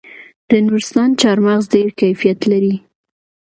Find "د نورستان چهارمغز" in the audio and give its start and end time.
0.49-1.65